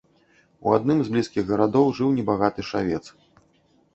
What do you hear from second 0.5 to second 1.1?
У адным